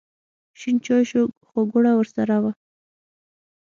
[0.59, 2.51] شین چای شو خو ګوړه ورسره وه.